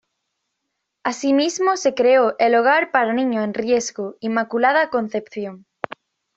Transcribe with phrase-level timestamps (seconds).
[1.03, 5.67] Asimismo, se creó el hogar para niños en riesgo "Inmaculada Concepción".